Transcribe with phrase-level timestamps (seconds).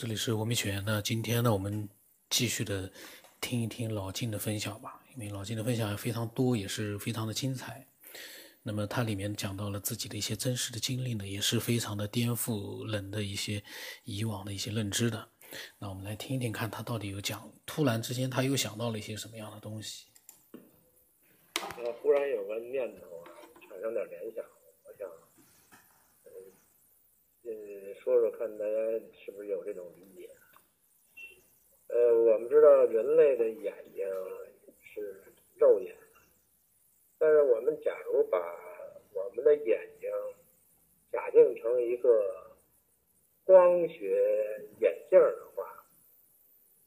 [0.00, 0.82] 这里是文明学院。
[0.86, 1.86] 那今天呢，我们
[2.30, 2.90] 继续的
[3.38, 7.86] 听一听老金的分享吧，因为老金的分享非常多，也是非常的精彩。
[8.62, 13.62] 那么它里面讲到了自己的一些真实的经历呢，也是非常的颠覆人的一些
[14.04, 15.28] 以往的一些认知的。
[15.78, 20.06] 那我们来听一听，看他到底有讲，突然之间他又想到了一些什么样的东西。
[21.76, 23.36] 呃，忽然有个念头啊，
[23.68, 24.42] 产生点联想，
[24.82, 25.06] 我想，
[26.24, 26.32] 嗯，
[27.44, 28.72] 嗯，说说看大家
[29.24, 30.30] 是不是有这种理解？
[31.88, 34.06] 呃，我们知道人类的眼睛
[34.82, 35.22] 是
[35.56, 35.94] 肉眼，
[37.18, 38.38] 但是我们假如把
[39.12, 40.10] 我们的眼睛
[41.12, 42.56] 假定成一个
[43.44, 45.84] 光学眼镜的话，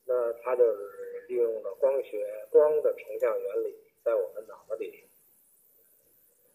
[0.05, 3.75] 那它就是利用了光学光的成像原理。
[4.03, 5.02] 在我们脑子里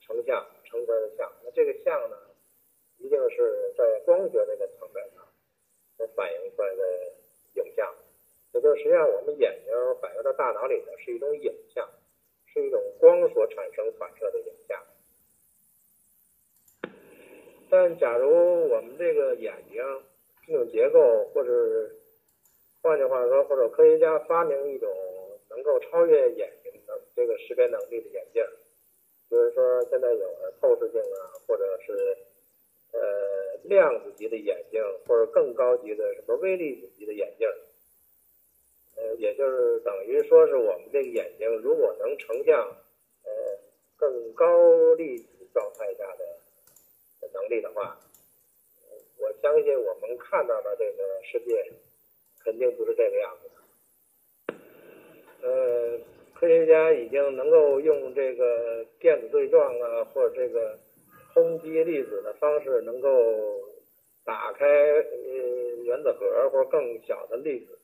[0.03, 2.17] 成像成出来的像，那这个像呢，
[2.99, 5.25] 一定是在光学这个层面上
[5.97, 6.83] 所反映出来的
[7.55, 7.95] 影像。
[8.53, 11.89] 也就实际上，我们眼睛反映到大脑里的是一种影像，
[12.47, 14.83] 是一种光所产生反射的影像。
[17.71, 19.83] 但假如我们这个眼睛
[20.47, 21.91] 这种结构，或者
[22.83, 24.89] 换句话说，或者科学家发明一种
[25.51, 27.01] 能够超越眼睛的。
[27.15, 28.43] 这个识别能力的眼镜，
[29.29, 32.17] 比如说现在有了透视镜啊，或者是
[32.93, 33.01] 呃
[33.65, 37.49] 量子级的眼镜，或者更高级的什么微粒子级的眼镜，
[38.97, 42.77] 呃，也就是等于说是我们这个眼睛如果能成像
[43.25, 43.31] 呃
[43.97, 47.99] 更高粒子状态下的能力的话，
[49.19, 51.73] 我相信我们看到的这个世界
[52.45, 53.49] 肯定不是这个样子
[54.55, 56.01] 的，呃。
[56.39, 60.79] 科学家已经能够用这个电子对撞啊，或者这个
[61.33, 63.11] 轰击粒子的方式，能够
[64.25, 67.79] 打开呃原子核或更小的粒子。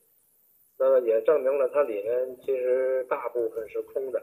[0.77, 4.21] 那么也证明了它里面其实大部分是空的。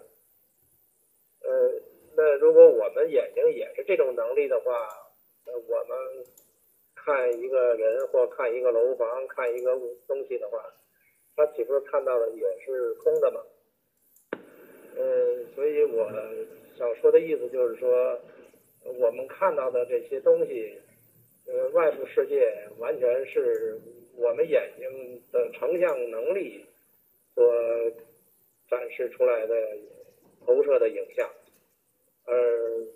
[1.43, 1.73] 呃，
[2.15, 4.87] 那如果我们眼睛也是这种能力的话，
[5.47, 6.25] 那我们
[6.95, 9.77] 看一个人或看一个楼房、看一个
[10.07, 10.63] 东西的话，
[11.35, 13.41] 它岂不是看到的也是空的吗？
[14.95, 16.07] 呃，所以我
[16.77, 18.21] 想说的意思就是说，
[18.85, 20.79] 我们看到的这些东西，
[21.47, 23.81] 呃，外部世界完全是
[24.17, 26.65] 我们眼睛的成像能力
[27.35, 27.45] 所
[28.69, 29.55] 展示出来的
[30.45, 31.31] 投射的影像，
[32.25, 32.87] 而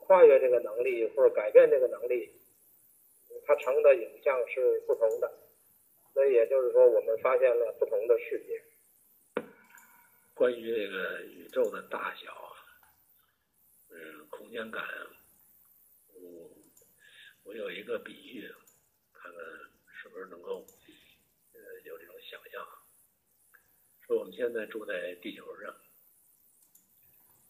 [0.00, 2.30] 跨越这个能力或者改变这个能力，
[3.46, 5.32] 它成的影像是不同的。
[6.12, 9.42] 所以也就是说，我们发现了不同的世界。
[10.34, 12.51] 关于这个宇宙的大小，
[14.52, 14.86] 间感，
[16.12, 16.50] 我
[17.42, 18.52] 我有一个比喻，
[19.14, 19.40] 看看
[19.94, 20.66] 是不是能够
[21.54, 22.68] 呃有这种想象。
[24.06, 25.74] 说我们现在住在地球上，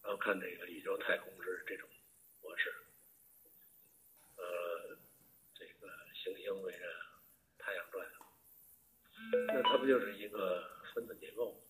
[0.02, 1.88] 然后看这个宇宙太空是这种
[2.40, 2.72] 模式，
[4.36, 4.96] 呃，
[5.54, 6.84] 这个行星围着
[7.58, 8.08] 太阳转，
[9.48, 11.60] 那它不就是一个分子结构？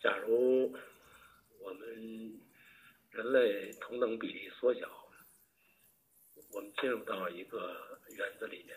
[0.00, 0.74] 假如
[3.10, 4.88] 人类同等比例缩小，
[6.52, 8.76] 我们进入到一个原子里面，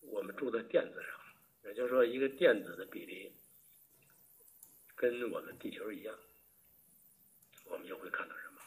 [0.00, 1.20] 我们住在电子上，
[1.64, 3.32] 也就是说，一个电子的比例
[4.96, 6.18] 跟我们地球一样，
[7.66, 8.58] 我们就会看到什么？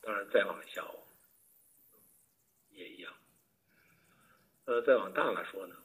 [0.00, 0.96] 当然，再往小
[2.70, 3.12] 也一样。
[4.66, 5.76] 呃，再往大了说呢？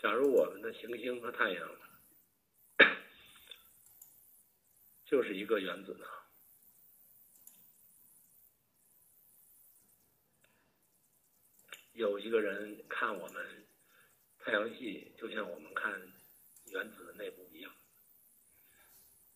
[0.00, 1.68] 假如我们的行星和太阳
[5.12, 6.06] 就是一个原子呢？
[11.92, 13.66] 有一个人看我们
[14.38, 15.92] 太阳系，就像我们看
[16.68, 17.70] 原子的内部一样。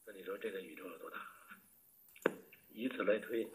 [0.06, 1.31] 那你说这个宇宙有多大？
[2.70, 3.47] 以此类推，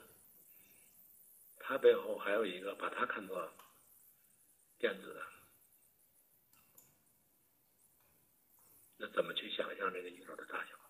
[1.58, 3.52] 它背后还有一个把它看作
[4.78, 5.26] 电子的。
[8.98, 10.81] 那怎么去想象这个宇宙的大小？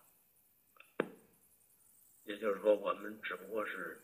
[2.24, 4.00] 也就是说，我们只不过是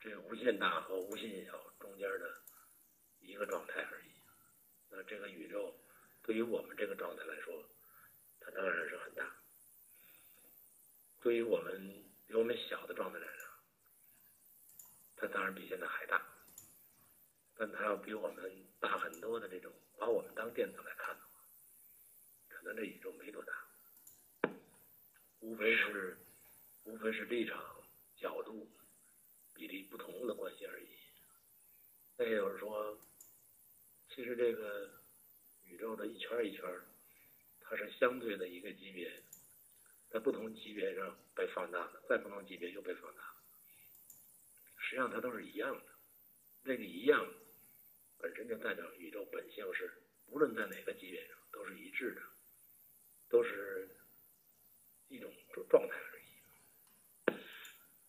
[0.00, 2.40] 这无限大和无限小中间的
[3.20, 4.10] 一个状态而已。
[4.90, 5.74] 那这个宇宙
[6.22, 7.64] 对于我们这个状态来说，
[8.40, 9.24] 它当然是很大；
[11.20, 13.46] 对于我们比我们小的状态来说，
[15.16, 16.26] 它当然比现在还大。
[17.56, 21.44] 但它要比我们大很多的这种，把我们当电子来看的话。
[22.48, 24.50] 可能这宇宙没多大，
[25.40, 26.16] 无非是
[26.84, 27.62] 无非是立场、
[28.16, 28.70] 角度、
[29.54, 30.86] 比例不同的关系而已。
[32.18, 32.98] 就是说，
[34.08, 34.90] 其实这个
[35.64, 36.64] 宇宙的一圈一圈，
[37.60, 39.10] 它是相对的一个级别，
[40.10, 43.34] 在不同级别上被放大的，在不同级别又被放大。
[44.76, 45.84] 实际上它都是一样的，
[46.62, 47.26] 那个一样
[48.18, 52.22] 本身就代表宇宙本性是无论在哪个级别上都是一致的，
[53.28, 53.88] 都是
[55.08, 55.32] 一种
[55.70, 56.24] 状态而已。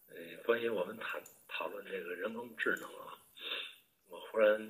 [0.07, 3.17] 呃，关于我们谈讨论这个人工智能啊，
[4.09, 4.61] 我忽然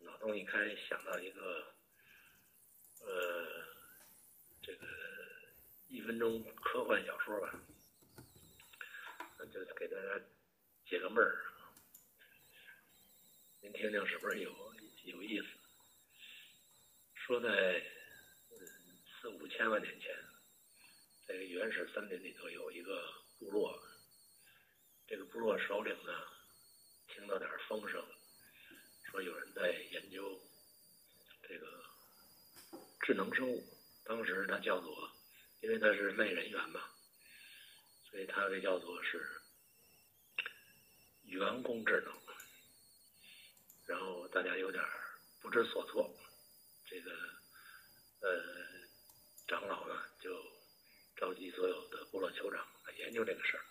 [0.00, 1.72] 脑洞一开，想到一个
[2.98, 3.64] 呃，
[4.60, 4.84] 这个
[5.86, 7.54] 一分钟科幻小说吧，
[9.38, 10.20] 那就给大家
[10.84, 11.40] 解个闷儿，
[13.60, 14.50] 您听听是不是有
[15.04, 15.46] 有意思？
[17.14, 17.80] 说在
[19.20, 20.12] 四五千万年前，
[21.28, 23.80] 在原始森林里头有一个部落，
[25.10, 26.12] 这个部落首领呢，
[27.08, 28.00] 听到点风声，
[29.02, 30.40] 说有人在研究
[31.42, 31.66] 这个
[33.00, 33.60] 智能生物，
[34.04, 35.10] 当时他叫做，
[35.62, 36.88] 因为他是类人猿嘛，
[38.08, 39.28] 所以他被叫做是
[41.24, 42.14] 员工智能。
[43.86, 44.80] 然后大家有点
[45.40, 46.08] 不知所措，
[46.86, 47.10] 这个
[48.20, 48.44] 呃
[49.48, 50.40] 长老呢就
[51.16, 53.64] 召集所有的部落酋长来研究这个事儿，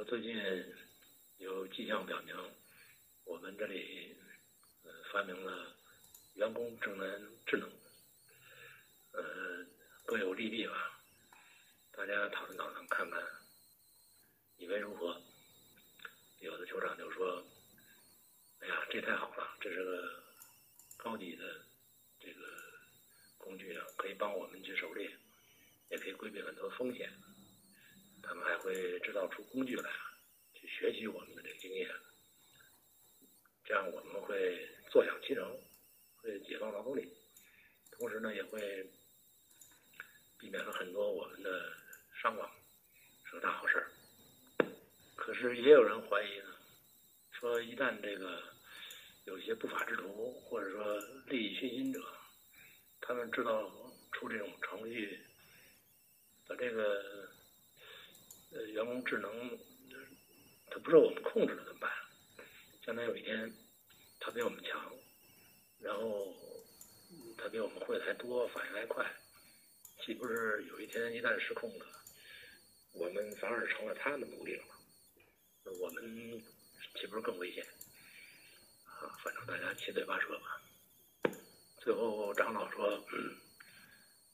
[0.00, 0.34] 说最近
[1.36, 2.34] 有迹象表明，
[3.24, 4.16] 我们这里
[4.82, 5.76] 呃发明了
[6.36, 7.70] 员工智能智能，
[9.12, 9.66] 呃
[10.06, 10.98] 各有利弊吧，
[11.92, 13.22] 大家讨论讨论看看，
[14.56, 15.20] 以为如何？
[16.38, 17.44] 有的酋长就说。
[18.60, 19.56] 哎呀，这太好了！
[19.60, 20.22] 这是个
[20.96, 21.60] 高级的
[22.18, 22.40] 这个
[23.36, 25.10] 工具啊，可以帮我们去狩猎，
[25.90, 27.10] 也可以规避很多风险。
[28.22, 29.90] 他们还会制造出工具来，
[30.54, 31.88] 去学习我们的这个经验。
[33.64, 35.60] 这样我们会坐享其成，
[36.16, 37.08] 会解放劳动力，
[37.92, 38.90] 同时呢，也会
[40.38, 41.72] 避免了很多我们的
[42.20, 42.50] 伤亡，
[43.24, 43.90] 是个大好事儿。
[45.16, 46.56] 可是也有人怀疑呢。
[47.32, 48.42] 说一旦这个
[49.24, 52.02] 有些不法之徒，或者说利益熏心者，
[53.00, 53.70] 他们制造
[54.12, 55.18] 出这种程序，
[56.46, 57.30] 把这个
[58.50, 59.58] 呃人工智能，
[60.70, 61.90] 它不受我们控制了怎么办？
[62.84, 63.52] 将来有一天
[64.18, 64.92] 它比我们强，
[65.78, 66.34] 然后
[67.36, 69.04] 它比我们会的还多，反应还快，
[70.04, 71.86] 岂不是有一天一旦失控了，
[72.92, 74.74] 我们反而成了他的奴隶了吗？
[75.80, 76.42] 我们。
[76.96, 77.64] 岂不是更危险？
[78.84, 80.60] 啊，反正大家七嘴八舌吧。
[81.78, 82.88] 最后长老说：“，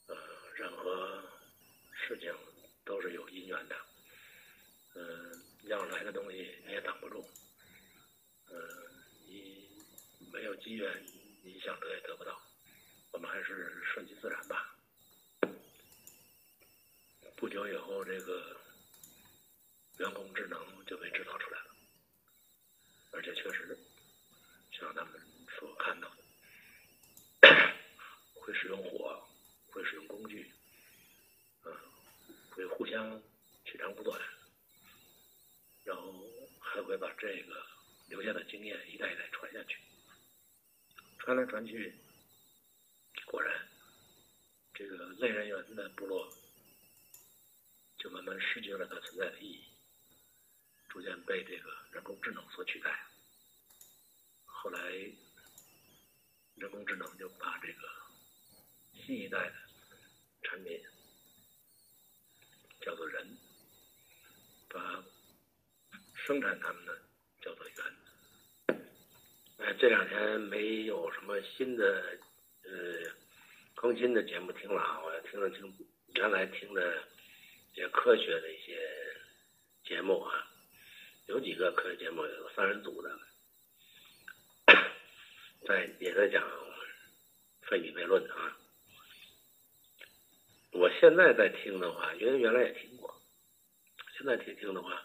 [0.08, 0.16] 呃，
[0.54, 1.22] 任何
[1.92, 2.34] 事情
[2.82, 3.76] 都是有因缘的。
[5.66, 7.28] 要来的东西你也挡不住。
[8.50, 8.58] 嗯，
[9.26, 9.68] 你
[10.32, 11.04] 没有机缘，
[11.42, 12.40] 你想得也得不到。
[13.12, 14.72] 我们还是顺其自然吧。”
[17.36, 18.58] 不久以后，这个
[19.98, 21.76] 人工智能就被制造出来了。
[23.12, 23.78] 而且确实，
[24.72, 25.20] 像他们
[25.58, 26.24] 所看到的，
[28.34, 29.22] 会使用火，
[29.70, 30.50] 会使用工具，
[31.64, 31.72] 嗯，
[32.50, 33.22] 会互相
[33.64, 34.20] 取长补短，
[35.84, 36.26] 然后
[36.58, 37.66] 还会把这个
[38.06, 39.78] 留下的经验一代一代传下去，
[41.18, 41.92] 传来传去，
[43.24, 43.68] 果然，
[44.72, 46.32] 这个类人猿的部落
[47.98, 49.64] 就慢慢失去了它存在的意义。
[50.88, 53.06] 逐渐被这个人工智能所取代。
[54.44, 54.80] 后来，
[56.54, 57.88] 人工智能就把这个
[58.94, 59.54] 新一代的
[60.44, 60.80] 产品
[62.80, 63.36] 叫做人，
[64.68, 65.04] 把
[66.14, 67.05] 生产他们的
[67.46, 67.76] 叫做圆。
[69.58, 72.18] 哎，这两天没有什么新的
[72.64, 72.70] 呃
[73.76, 75.72] 更新的节目听了啊，我听了听
[76.16, 77.04] 原来听的
[77.72, 78.76] 一些科学的一些
[79.84, 80.50] 节目啊。
[81.26, 83.18] 有几个科学节目，有三人组的，
[85.66, 86.42] 在也在讲
[87.62, 88.56] 费米悖论啊。
[90.72, 93.12] 我现在在听的话，原原来也听过，
[94.16, 95.02] 现在听听的话，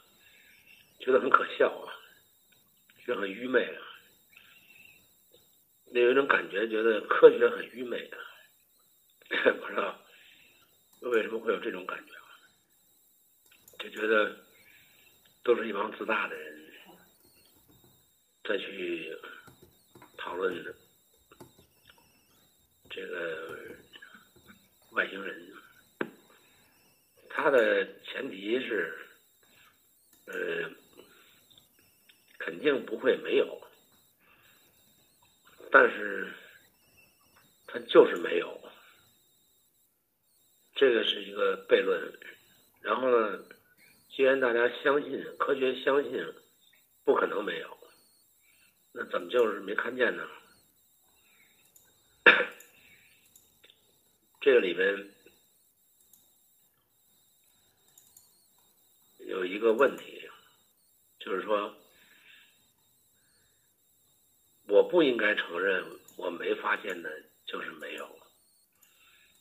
[1.00, 1.94] 觉得很可笑啊，
[3.06, 3.82] 就很愚昧啊，
[5.88, 8.18] 那有一种感觉，觉得科学很愚昧啊，
[9.62, 10.00] 不知道
[11.02, 12.14] 为什么会有这种感觉，
[13.80, 14.38] 就觉得。
[15.44, 16.72] 都是一帮自大的人，
[18.44, 19.12] 再去
[20.16, 20.64] 讨论
[22.92, 23.58] 这个
[24.92, 25.52] 外星人，
[27.28, 28.96] 他的前提是，
[30.28, 30.70] 呃，
[32.44, 33.62] 肯定不会没有，
[35.72, 36.34] 但是
[37.68, 38.60] 它就是没有，
[40.74, 42.20] 这个是一个悖论。
[42.82, 43.44] 然后呢，
[44.10, 46.34] 既然大家相信科学，相信
[47.04, 47.78] 不可能没有，
[48.92, 50.28] 那怎么就是没看见呢？
[54.42, 55.14] 这个里边
[59.20, 60.28] 有一个问题，
[61.20, 61.76] 就是说，
[64.72, 65.84] 我不应该承认
[66.16, 67.12] 我没发现的
[67.46, 68.20] 就是没有，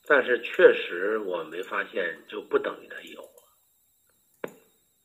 [0.04, 3.30] 但是确实我没发现就不等于它有。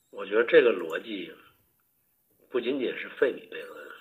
[0.09, 1.31] 我觉得这个逻辑
[2.49, 3.91] 不仅仅是费米悖论，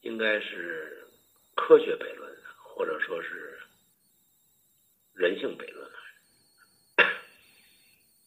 [0.00, 1.06] 应该是
[1.54, 3.56] 科学悖论，或者说是。
[5.12, 5.90] 人性悖论，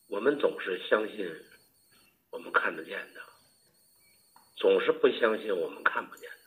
[0.08, 1.28] 我们总是相信
[2.30, 3.22] 我们看得见的，
[4.56, 6.43] 总是不相信我们看不见的。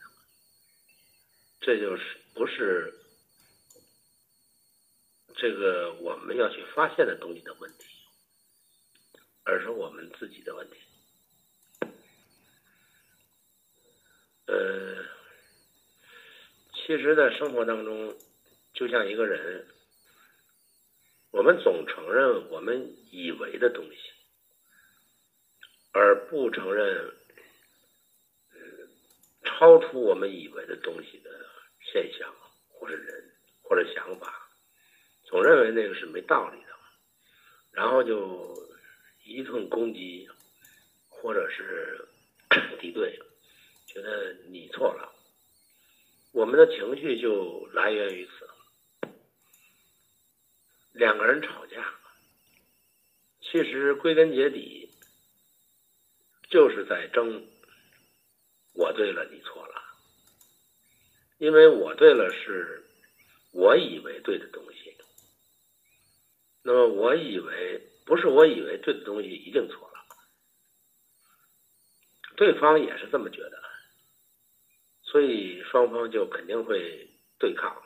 [1.59, 2.93] 这就是不是
[5.35, 7.85] 这个我们要去发现的东西的问题，
[9.43, 10.77] 而是我们自己的问题。
[14.45, 15.03] 呃，
[16.73, 18.17] 其实，在生活当中，
[18.73, 19.67] 就像一个人。
[21.31, 23.97] 我们总承认我们以为的东西，
[25.91, 27.13] 而不承认
[29.57, 31.31] 超出我们以为的东西的
[31.91, 32.31] 现象，
[32.69, 33.31] 或者人，
[33.63, 34.47] 或者想法，
[35.23, 36.67] 总认为那个是没道理的，
[37.71, 38.53] 然后就
[39.25, 40.29] 一顿攻击，
[41.09, 42.07] 或者是
[42.79, 43.19] 敌对，
[43.87, 45.11] 觉得你错了，
[46.33, 49.11] 我们的情绪就来源于此。
[50.93, 51.95] 两个人吵架，
[53.41, 54.91] 其实归根结底
[56.47, 57.47] 就是在争
[58.77, 59.73] 我对了，你错了。
[61.39, 62.83] 因为我对了，是
[63.51, 64.95] 我以为对的东西。
[66.61, 70.05] 那么我以为不是我以为对的东西一定错了，
[72.35, 73.63] 对方也是这么觉得，
[75.01, 77.81] 所以双方就肯定会对抗。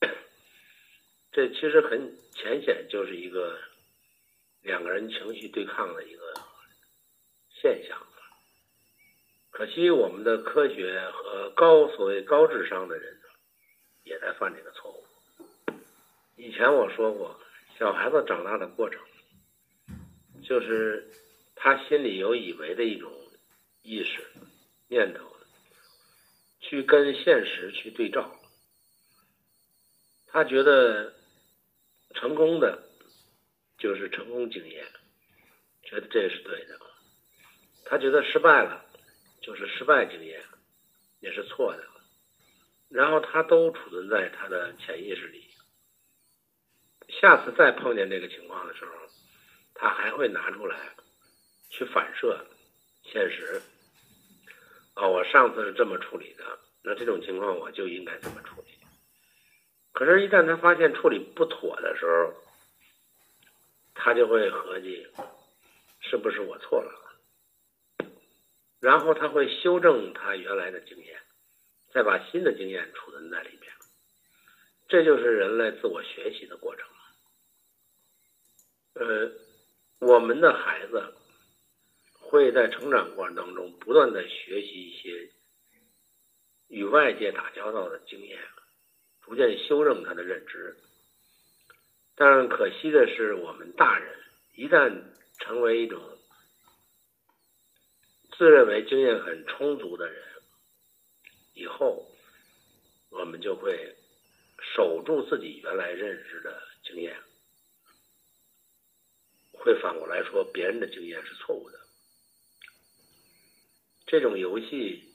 [1.30, 3.60] 这其实很浅显，就是一个
[4.62, 6.34] 两个人情绪对抗的一个
[7.50, 8.04] 现象。
[9.62, 13.16] 可惜我们的科学和高所谓高智商的人
[14.02, 15.04] 也在犯这个错误。
[16.34, 17.38] 以前我说过，
[17.78, 19.00] 小孩子长大的过程，
[20.42, 21.08] 就是
[21.54, 23.12] 他心里有以为的一种
[23.82, 24.26] 意识
[24.88, 25.32] 念头，
[26.58, 28.34] 去跟现实去对照，
[30.26, 31.14] 他觉得。
[32.14, 32.82] 成功的，
[33.78, 34.84] 就是成功经验，
[35.82, 36.78] 觉得这是对的。
[37.86, 38.84] 他觉得失败了，
[39.42, 40.42] 就是失败经验，
[41.20, 41.84] 也是错的。
[42.88, 45.48] 然后他都储存在他的潜意识里。
[47.08, 48.92] 下次再碰见这个情况的时候，
[49.74, 50.76] 他还会拿出来
[51.70, 52.46] 去反射
[53.02, 53.60] 现实。
[54.94, 56.44] 哦，我上次是这么处理的，
[56.82, 58.68] 那这种情况我就应该这么处理。
[59.92, 62.34] 可是，一旦他发现处理不妥的时候，
[63.94, 65.06] 他就会合计，
[66.00, 67.01] 是不是我错了？
[68.82, 71.20] 然后他会修正他原来的经验，
[71.92, 73.72] 再把新的经验储存在里面。
[74.88, 76.84] 这就是人类自我学习的过程。
[78.94, 79.30] 呃，
[80.00, 81.14] 我们的孩子
[82.18, 85.30] 会在成长过程当中不断的学习一些
[86.66, 88.38] 与外界打交道的经验。
[89.24, 90.76] 逐渐修正他的认知，
[92.16, 94.18] 但是可惜的是，我们大人
[94.56, 94.92] 一旦
[95.38, 96.18] 成为一种
[98.42, 100.20] 自认为经验很充足的人，
[101.54, 102.04] 以后
[103.08, 103.94] 我们就会
[104.74, 107.16] 守住自己原来认识的经验，
[109.52, 111.78] 会反过来说别人的经验是错误的。
[114.06, 115.14] 这种游戏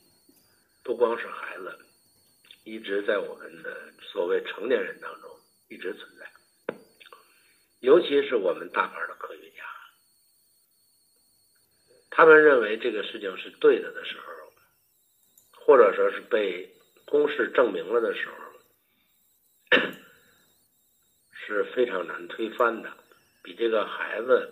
[0.86, 1.84] 不光是孩子。
[2.64, 5.30] 一直在我们的所谓成年人当中
[5.68, 6.32] 一直存在，
[7.82, 9.64] 尤其是我们大牌的科学家，
[12.18, 14.52] 他们认为这个事情是对的的时候，
[15.54, 16.68] 或者说是被
[17.06, 18.36] 公式证明了的时候，
[21.32, 22.92] 是非常难推翻的，
[23.44, 24.52] 比这个孩子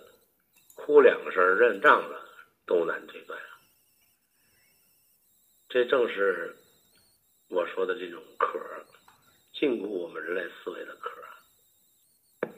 [0.75, 2.29] 哭两声认账了
[2.67, 3.35] 都难推翻。
[5.67, 6.55] 这正是。
[7.47, 8.59] 我说的这种壳，
[9.53, 12.49] 禁锢我们人类思维的壳。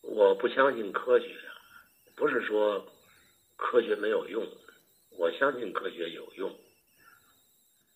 [0.00, 1.38] 我不相信科学，
[2.16, 2.90] 不是说
[3.58, 4.46] 科学没有用，
[5.10, 6.58] 我相信科学有用。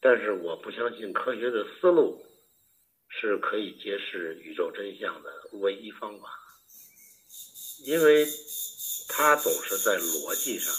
[0.00, 2.20] 但是我不相信科学的思路
[3.08, 6.28] 是可以揭示宇宙真相的唯一方法，
[7.84, 8.26] 因为
[9.08, 10.74] 它总是在逻辑上。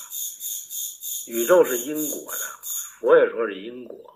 [1.33, 4.13] 宇宙是因果的，我也说是因果。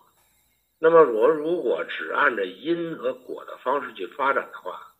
[0.79, 4.93] 那么我如果只按照因和果的方式去发展的话，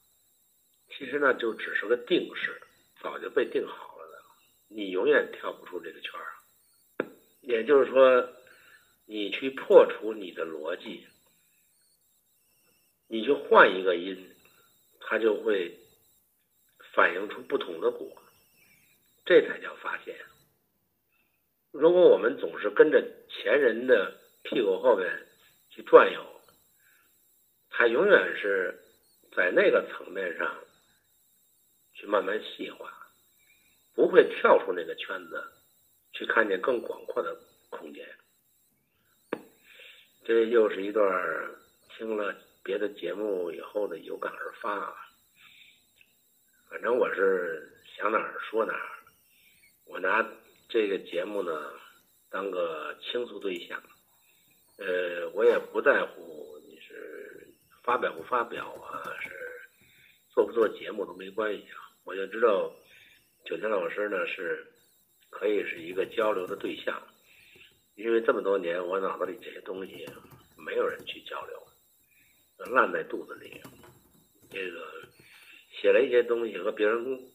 [0.97, 2.62] 其实那就只是个定式，
[3.01, 3.97] 早就被定好了，
[4.67, 6.25] 你永远跳不出这个圈儿。
[7.41, 8.29] 也就是说，
[9.05, 11.07] 你去破除你的逻辑，
[13.07, 14.29] 你去换一个因，
[15.00, 15.77] 它就会
[16.93, 18.21] 反映出不同的果，
[19.25, 20.15] 这才叫发现。
[21.71, 25.27] 如果我们总是跟着前人的屁股后面
[25.69, 26.41] 去转悠，
[27.69, 28.83] 它永远是
[29.36, 30.63] 在那个层面上。
[32.00, 32.93] 去慢慢细化，
[33.98, 35.44] 不会跳出那个圈子，
[36.13, 37.36] 去看见更广阔的
[37.72, 38.08] 空间。
[40.24, 41.04] 这又是一段
[41.89, 44.96] 听了别的节目以后的有感而发。
[46.70, 48.89] 反正我是想哪儿说哪儿，
[49.86, 50.24] 我拿
[50.70, 51.74] 这个节目呢
[52.30, 53.82] 当个倾诉对象。
[54.77, 57.48] 呃，我也不在乎你是
[57.82, 59.32] 发表不发表啊，是
[60.30, 61.82] 做不做节目都没关系啊。
[62.04, 62.72] 我就知道，
[63.48, 64.68] 九天老师呢是
[65.30, 67.01] 可以是一个交流的对象，
[67.96, 70.06] 因为这么多年我脑子里这些东西
[70.58, 71.68] 没有人去交流，
[72.74, 73.62] 烂在肚子里。
[74.51, 75.01] 这个
[75.72, 77.32] 写了一些东西和别人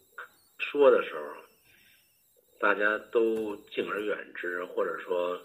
[0.59, 1.35] 说的时候，
[2.61, 5.42] 大家都敬而远之，或者说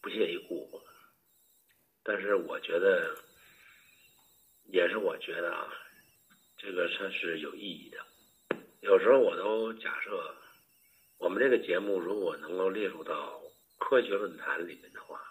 [0.00, 0.82] 不屑一顾。
[2.02, 3.16] 但是我觉得，
[4.64, 5.72] 也是我觉得啊，
[6.58, 7.98] 这个它是有意义的。
[8.82, 10.34] 有时候我都假设，
[11.18, 13.40] 我们这个节目如果能够列入到
[13.78, 15.22] 科学论坛里面的话，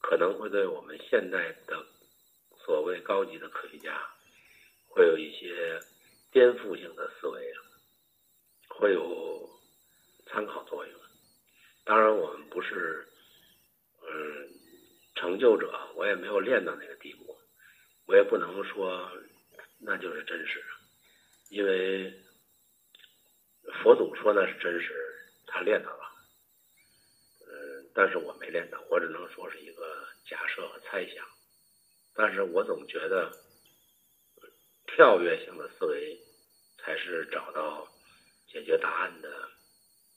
[0.00, 1.84] 可能会对我们现在的
[2.64, 4.00] 所谓高级的科学家，
[4.88, 5.78] 会有一些
[6.32, 7.52] 颠覆性的思维，
[8.70, 9.46] 会有
[10.24, 11.00] 参考作用。
[11.84, 13.06] 当然，我们不是
[14.00, 14.48] 嗯
[15.14, 17.36] 成就者，我也没有练到那个地步，
[18.06, 19.12] 我也不能说
[19.78, 20.64] 那就是真实，
[21.50, 22.18] 因为。
[23.86, 24.92] 佛祖说那是真实，
[25.46, 26.10] 他练到了，
[27.46, 31.24] 嗯，但是我没练到，我只能说是一个假设和猜想。
[32.12, 33.30] 但是我总觉得，
[34.88, 36.18] 跳跃性的思维
[36.78, 37.86] 才是找到
[38.48, 39.48] 解决答案的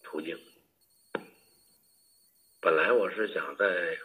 [0.02, 0.36] 途径。
[2.60, 4.00] 本来我是想再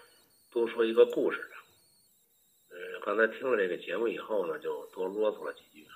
[0.52, 5.88] 多说一个故事的，嗯，刚才听了这个节目以后呢，就多啰嗦了几句。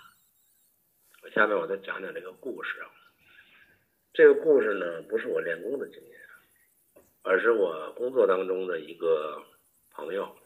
[1.22, 2.88] 我下面我再讲讲这个故事啊。
[4.18, 6.18] 这个故事呢，不是我练功的经验，
[7.22, 9.40] 而是我工作当中的一个
[9.92, 10.36] 朋友，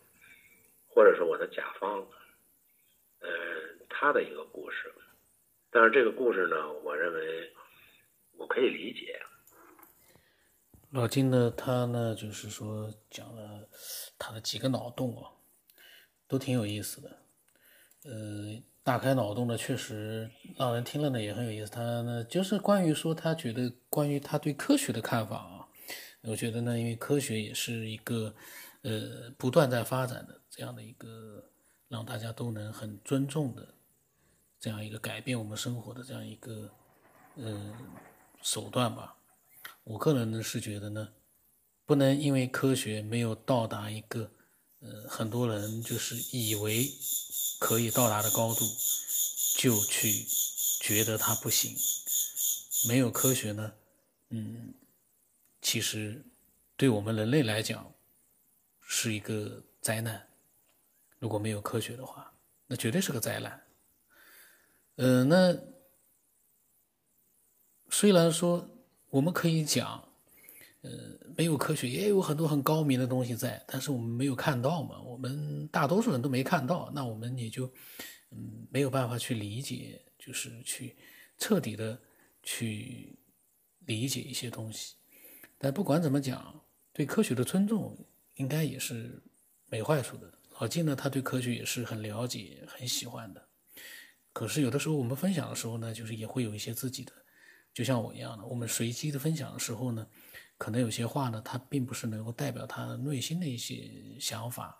[0.86, 2.06] 或者是我的甲方，
[3.20, 3.30] 呃，
[3.88, 4.92] 他的一个故事。
[5.70, 7.50] 但是这个故事呢，我认为
[8.36, 9.18] 我可以理解。
[10.90, 13.66] 老金呢，他呢，就是说讲了
[14.18, 15.32] 他的几个脑洞啊，
[16.28, 17.08] 都挺有意思的，
[18.04, 18.62] 呃。
[18.84, 21.70] 大开脑洞的，确实让人听了呢也很有意思。
[21.70, 25.68] 他呢就是关于说他觉得关于他对科学的看法啊，
[26.22, 28.34] 我觉得呢，因为科学也是一个
[28.82, 31.44] 呃不断在发展的这样的一个
[31.86, 33.68] 让大家都能很尊重的
[34.58, 36.68] 这样一个改变我们生活的这样一个
[37.36, 37.72] 呃
[38.42, 39.14] 手段吧。
[39.84, 41.08] 我个人呢是觉得呢，
[41.86, 44.28] 不能因为科学没有到达一个
[44.80, 46.88] 呃很多人就是以为。
[47.62, 48.66] 可以到达的高度，
[49.56, 50.26] 就去
[50.80, 51.76] 觉得它不行。
[52.88, 53.72] 没有科学呢，
[54.30, 54.74] 嗯，
[55.62, 56.24] 其实
[56.76, 57.94] 对我们人类来讲
[58.80, 60.28] 是一个灾难。
[61.20, 62.34] 如果没有科学的话，
[62.66, 63.64] 那绝对是个灾难。
[64.96, 65.56] 呃，那
[67.90, 68.68] 虽然说
[69.10, 70.11] 我们可以讲，
[70.82, 70.90] 呃，
[71.36, 75.00] 没有科学也有很多很高明的东西在，但是我们没有看到嘛。
[75.00, 77.72] 我们大多数人都没看到，那我们也就
[78.32, 80.96] 嗯没有办法去理解，就是去
[81.38, 81.96] 彻底的
[82.42, 83.16] 去
[83.86, 84.96] 理解一些东西。
[85.56, 86.60] 但不管怎么讲，
[86.92, 87.96] 对科学的尊重
[88.34, 89.22] 应该也是
[89.70, 90.28] 没坏处的。
[90.58, 93.48] 老金呢，他对科学也是很了解、很喜欢的。
[94.32, 97.12] 可是有的时候我们分享的时候呢，就是也会有一些自己的，
[97.72, 100.04] 就像我一样的，我们随机的分享的时候呢。
[100.62, 104.78] 可能有些话呢，他并不是能够代表他内心的一些想法，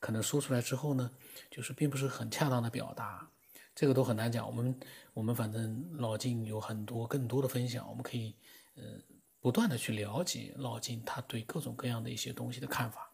[0.00, 1.08] 可能说出来之后呢，
[1.48, 3.30] 就是并不是很恰当的表达，
[3.72, 4.44] 这个都很难讲。
[4.44, 4.80] 我们
[5.14, 8.34] 我们反正老金有很多更多的分享，我们可以
[8.74, 8.82] 呃
[9.38, 13.12] 不断的去了解老金他对各种各样的一些东西的看法。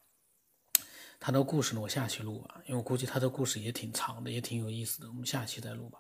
[1.21, 5.99] 他的故事呢，我下期录吧，因为我估计他的故事也挺长的，也挺有意思的，我们下期再录吧。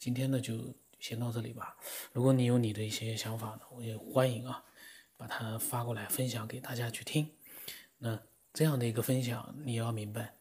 [0.00, 1.76] 今天呢，就先到这里吧。
[2.12, 4.64] 如果你有你的一些想法呢，我也欢迎啊，
[5.16, 7.30] 把它发过来分享给大家去听。
[7.98, 8.22] 那
[8.52, 10.36] 这样的一个分享，你要明白，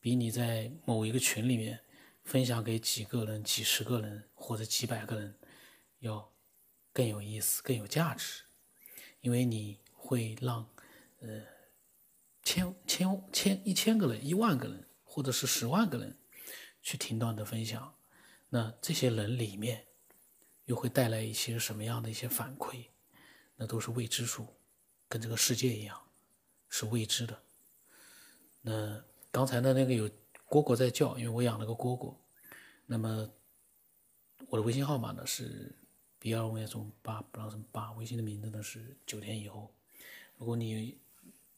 [0.00, 1.80] 比你在某一个群里面
[2.24, 5.38] 分享给几个人、几十个人或者几百个人
[5.98, 6.32] 要
[6.92, 8.42] 更有意思、更有价值，
[9.20, 10.68] 因为你会让
[11.20, 11.56] 呃。
[12.48, 16.16] 千千千一千个人、一万个人，或者是十万个人，
[16.80, 17.96] 去听到你的分享，
[18.50, 19.88] 那这些人里面
[20.66, 22.84] 又会带来一些什么样的一些反馈？
[23.56, 24.46] 那都是未知数，
[25.08, 25.98] 跟这个世界一样
[26.68, 27.42] 是未知的。
[28.60, 30.08] 那刚才的那个有
[30.48, 32.14] 蝈蝈在叫，因为我养了个蝈蝈。
[32.86, 33.30] 那么
[34.48, 35.74] 我的微信号码呢是
[36.18, 39.74] B 二五幺中八不知道什么八，微信的名字呢是九天以后。
[40.36, 40.98] 如果你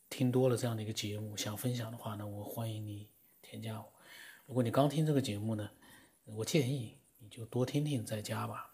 [0.08, 3.08] 听多了这样的一个节目，想分享的话呢，我欢迎你
[3.42, 3.92] 添加我。
[4.46, 5.68] 如果你刚听这个节目呢，
[6.24, 8.72] 我建议你就多听听再加吧。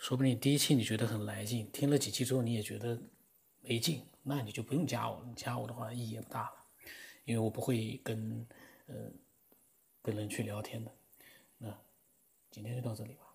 [0.00, 2.98] 说不定第一期你觉得很来劲，听了几期之后你也觉得
[3.60, 5.28] 没劲，那你就不用加我了。
[5.36, 6.52] 加我的话意义也不大了，
[7.26, 8.48] 因为我不会跟
[8.86, 8.94] 呃
[10.00, 10.90] 跟人去聊天的。
[11.58, 11.78] 那
[12.50, 13.29] 今天就到这里吧。